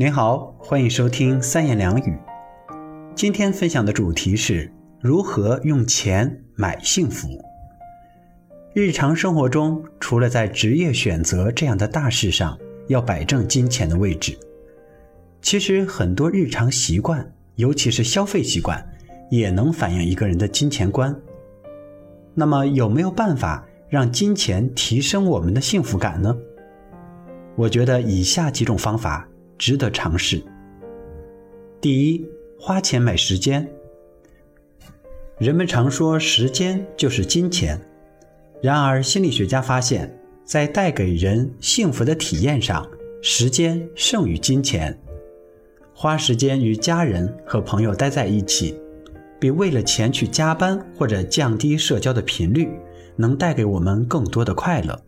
[0.00, 2.16] 您好，欢迎收听三言两语。
[3.16, 7.26] 今天分享的主题是如何用钱买幸福。
[8.72, 12.56] 日常生活中，除了在职业选择这样的大事上
[12.86, 14.38] 要摆正金钱的位置，
[15.42, 18.88] 其实很多日常习惯，尤其是消费习惯，
[19.32, 21.12] 也能反映一个人的金钱观。
[22.34, 26.36] 那么，有没有办法让金钱提升我们的幸福感呢？
[27.56, 29.28] 我觉得以下几种方法。
[29.58, 30.42] 值得尝试。
[31.80, 32.24] 第一，
[32.58, 33.68] 花钱买时间。
[35.38, 37.80] 人们常说时间就是金钱，
[38.62, 40.12] 然而心理学家发现，
[40.44, 42.88] 在带给人幸福的体验上，
[43.22, 44.98] 时间胜于金钱。
[45.94, 48.76] 花时间与家人和朋友待在一起，
[49.40, 52.68] 比为了钱去加班或者降低社交的频率，
[53.16, 55.00] 能带给我们更多的快乐。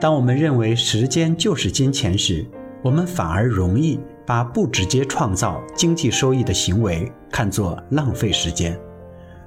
[0.00, 2.44] 当我们认为时间就是金钱时，
[2.82, 8.76] 我们反而容易把不直接创造经济收益的行为看作浪费时间，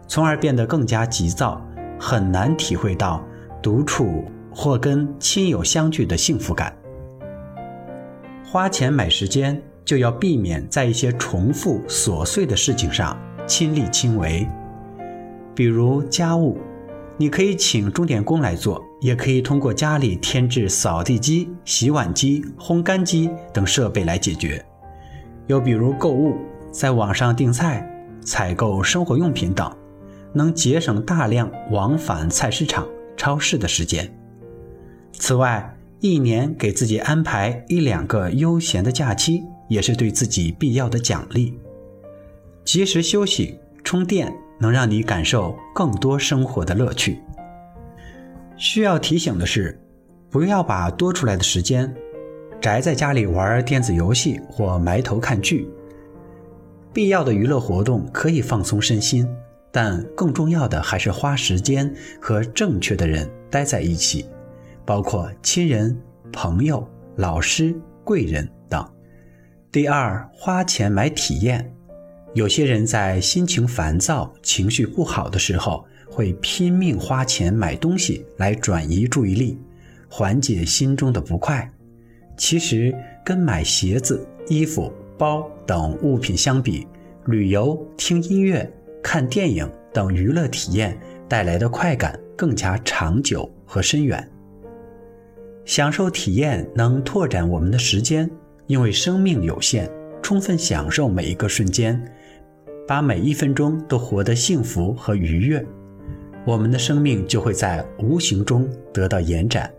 [0.07, 1.61] 从而变得更加急躁，
[1.99, 3.21] 很难体会到
[3.61, 6.73] 独处或跟亲友相聚的幸福感。
[8.45, 14.47] 花钱买时间，就要避免在一些重复琐碎的事情上亲力亲为，
[15.53, 16.57] 比如家务。
[17.17, 24.63] 你可以请钟点工来做，也可以通过家里添置扫地机、洗碗机、烘干机等设备来解决。
[25.47, 26.35] 又比如购物，
[26.71, 27.87] 在网上订菜、
[28.21, 29.71] 采购生活用品等，
[30.33, 34.11] 能节省大量往返菜市场、超市的时间。
[35.13, 41.59] 此外，一年给自己安排一两个悠闲的假期，也是对自己必要的奖励。
[42.63, 44.33] 及时休息、充电。
[44.57, 47.19] 能让你感受更多生活的乐趣。
[48.57, 49.79] 需要提醒的是，
[50.29, 51.93] 不要把多出来的时间
[52.61, 55.69] 宅在家里玩电子游戏或埋头看剧。
[56.93, 59.27] 必要的娱乐活动可以放松身心，
[59.71, 64.25] 但更重要的还是花时间和正确的人待在一起，
[64.85, 65.97] 包括亲人、
[66.31, 68.85] 朋友、老师、贵人等。
[69.71, 71.69] 第二，花钱买体验。
[72.33, 79.59] 有些人在心情烦躁、情绪不好的时候，会拼命花钱买东西来转移注意力，
[80.07, 81.69] 缓解心中的不快。
[82.37, 82.95] 其实，
[83.25, 86.87] 跟买鞋子、衣服、包等物品相比，
[87.25, 88.65] 旅游、听音乐、
[89.03, 94.25] 看电影等娱乐体验带来的快感更加长久和深远。
[95.65, 98.31] 享受体验能拓展我们的时间，
[98.67, 102.01] 因为生命有限，充分享受每一个瞬间。
[102.87, 105.65] 把每一分钟都活得幸福和愉悦，
[106.45, 109.71] 我们的生命就会在无形中得到延展。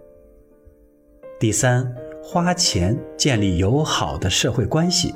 [1.38, 1.86] 第三，
[2.20, 5.14] 花钱建立友好的社会关系。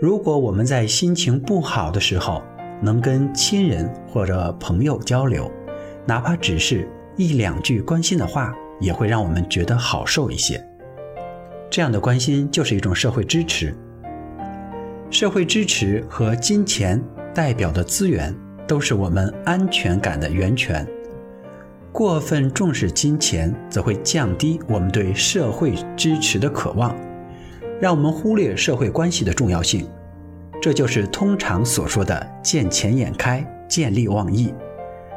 [0.00, 2.42] 如果我们在心情不好的时候，
[2.80, 5.50] 能跟亲人或者朋友交流，
[6.06, 10.64] 哪怕只是一两句关心的话，也会让我们觉得好受一些。
[11.68, 13.74] 这样的关心就是一种社会支持。
[15.10, 17.02] 社会支持和金钱
[17.34, 18.32] 代表的资源，
[18.70, 20.86] 都是我们安全感的源泉。
[21.90, 26.94] 过分重视金钱，则会降低我们对社会支持的渴望，
[27.80, 29.84] 让我们忽略社会关系的重要性。
[30.62, 34.54] 这就是通常所说的“见钱眼开，见利忘义”，“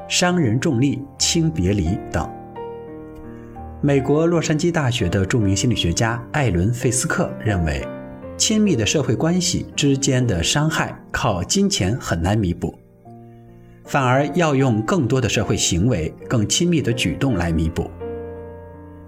[0.10, 2.28] 伤人重利，轻别离”等。
[3.82, 7.88] 美国洛杉矶大学的著名心理学家艾伦·费斯克认为。
[8.36, 12.76] 亲密的社会关系之间的伤害，靠金钱很难弥补，
[13.86, 17.90] 反而要用更多的社会行为、更亲密的举动来弥补。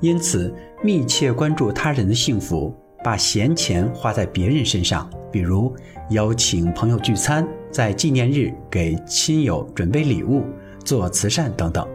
[0.02, 0.54] 因此，
[0.84, 5.74] 密切关注他人的幸福，把闲钱花在别人身上，比如
[6.10, 10.44] 邀请朋友聚餐，在纪念日给亲友准备礼物、
[10.84, 11.88] 做慈善等等，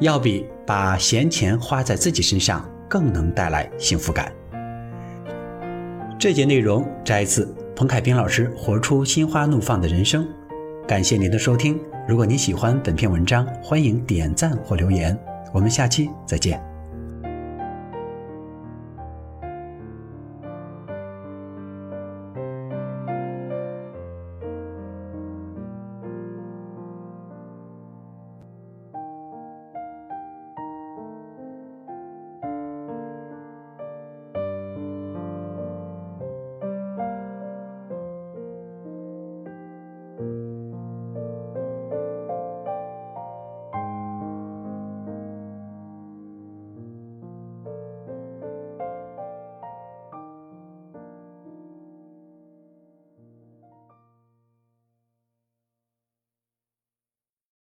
[0.00, 4.32] 要比把闲钱花在自己身上更能带来幸福感。
[6.18, 10.24] 这节内容摘自彭凯平老师《活出心花怒放的人生》，
[10.88, 11.78] 感谢您的收听。
[12.08, 15.16] 如果您喜欢本篇文章，欢迎点赞或留言。
[15.52, 16.67] 我们下期再见。